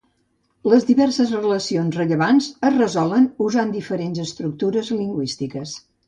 Les 0.71 0.85
diverses 0.85 1.33
relacions 1.35 1.97
rellevants 1.99 2.47
es 2.69 2.73
resolen 2.79 3.27
usant 3.49 3.73
diferents 3.75 4.23
estructures 4.23 4.91
lingüístiques. 5.03 5.75